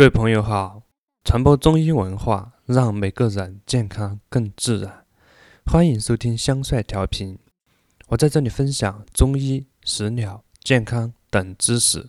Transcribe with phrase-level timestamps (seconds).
[0.00, 0.84] 各位朋友好，
[1.24, 5.04] 传播中医文化，让每个人健康更自然。
[5.66, 7.38] 欢迎收听香帅调频，
[8.06, 12.08] 我在这里分享中医、食疗、健康等知识，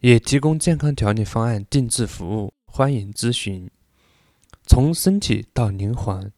[0.00, 3.70] 也提供健康调理方案定制服务，欢迎咨询。
[4.66, 6.30] 从身体到灵魂，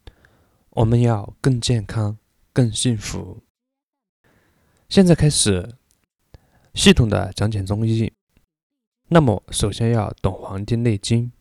[0.70, 2.16] 我们要更健康、
[2.52, 3.42] 更幸福。
[4.88, 5.74] 现在开始
[6.74, 8.12] 系统的讲解中医。
[9.10, 11.32] 那么，首先要懂《黄帝内经》。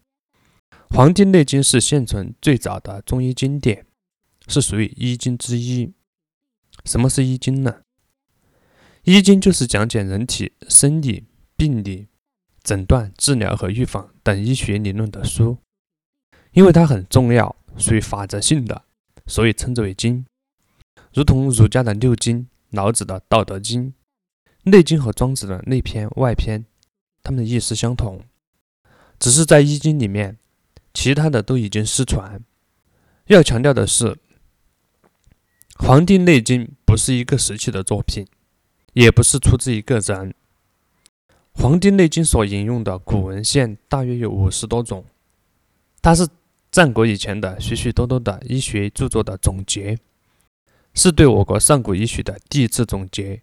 [0.95, 3.85] 《黄帝内经》是现存最早的中医经典，
[4.47, 5.91] 是属于医经之一。
[6.85, 7.81] 什么是医经呢？
[9.03, 11.25] 医经就是讲解人体生理、
[11.57, 12.07] 病理、
[12.63, 15.57] 诊断、治疗和预防等医学理论的书。
[16.53, 18.85] 因为它很重要，属于法则性的，
[19.25, 20.25] 所以称之为经。
[21.13, 23.87] 如同儒家的六经、老子的《道德经》，
[24.63, 26.63] 《内经》和庄子的内篇、外篇。
[27.27, 28.23] 他们的意思相同，
[29.19, 30.37] 只是在《易经》里面，
[30.93, 32.41] 其他的都已经失传。
[33.25, 34.05] 要强调的是，
[35.75, 38.25] 《黄帝内经》不是一个时期的作品，
[38.93, 40.31] 也不是出自一个人。
[41.51, 45.03] 《黄帝内经》所引用的古文献大约有五十多种，
[46.01, 46.25] 它是
[46.71, 49.99] 战国以前的许许多多的医学著作的总结，
[50.93, 53.41] 是对我国上古医学的第一次总结，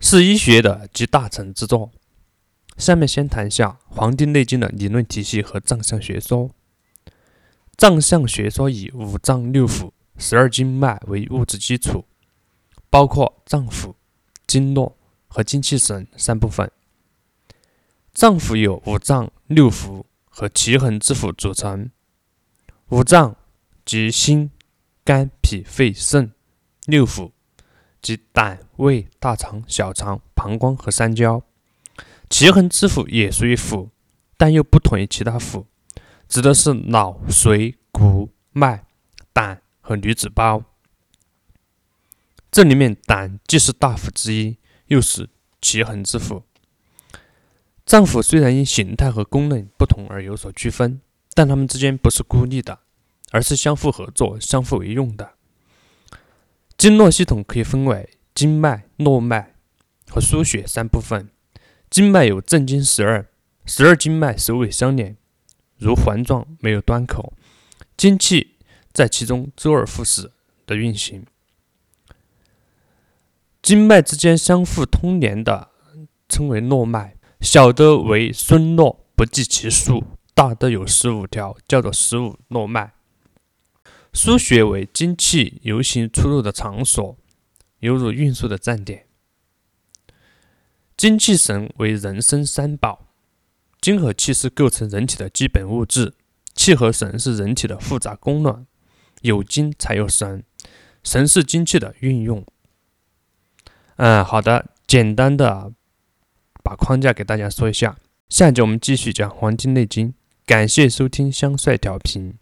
[0.00, 1.92] 是医学的集大成之作。
[2.76, 6.50] 下面先谈一下《黄帝内经》的理论体系和脏象学说。
[7.76, 12.04] 脏象学说以五脏六腑、十二经脉为物质基础，
[12.90, 13.94] 包括脏腑、
[14.46, 14.96] 经络
[15.28, 16.70] 和精气神三部分。
[18.12, 21.90] 脏腑有五脏六腑和奇恒之腑组成。
[22.88, 23.36] 五脏
[23.84, 24.50] 即心、
[25.04, 26.32] 肝、脾、肺、肾；
[26.86, 27.30] 六腑
[28.02, 31.42] 即胆、胃、大肠、小肠、膀胱和三焦。
[32.30, 33.90] 奇恒之腑也属于腑，
[34.36, 35.66] 但又不同于其他腑，
[36.28, 38.86] 指的是脑、髓、骨、脉、
[39.32, 40.62] 胆和女子胞。
[42.50, 44.56] 这里面胆既是大腑之一，
[44.86, 45.28] 又是
[45.60, 46.42] 奇恒之腑。
[47.84, 51.00] 脏腑虽然因形态和功能不同而有所区分，
[51.34, 52.78] 但它们之间不是孤立的，
[53.32, 55.34] 而是相互合作、相互为用的。
[56.78, 59.56] 经络系统可以分为经脉、络脉
[60.08, 61.28] 和腧穴三部分。
[61.90, 63.26] 经脉有正经十二，
[63.66, 65.16] 十二经脉首尾相连，
[65.76, 67.32] 如环状，没有端口。
[67.96, 68.54] 精气
[68.92, 70.30] 在其中周而复始
[70.64, 71.26] 的运行。
[73.60, 75.70] 经脉之间相互通连的
[76.28, 82.92] 称为络脉，小的为孙络，不计其数；大的有十五条，叫做十五络脉。
[84.12, 87.18] 腧穴为精气游行出入的场所，
[87.80, 89.06] 犹如运输的站点。
[91.00, 93.06] 精气神为人生三宝，
[93.80, 96.12] 精和气是构成人体的基本物质，
[96.54, 98.66] 气和神是人体的复杂功能。
[99.22, 100.44] 有精才有神，
[101.02, 102.44] 神是精气的运用。
[103.96, 105.72] 嗯，好的，简单的
[106.62, 107.96] 把框架给大家说一下。
[108.28, 110.08] 下节我们继续讲《黄帝内经》，
[110.44, 112.34] 感谢收听香帅调频。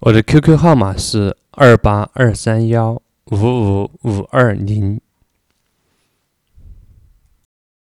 [0.00, 5.00] 我的 QQ 号码是二八二三幺五五五二零。